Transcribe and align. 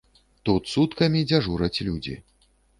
Тут 0.49 0.71
суткамі 0.71 1.23
дзяжураць 1.35 1.79
людзі. 1.91 2.19